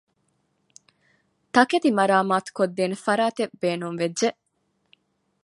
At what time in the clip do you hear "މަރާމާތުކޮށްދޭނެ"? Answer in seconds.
1.97-2.95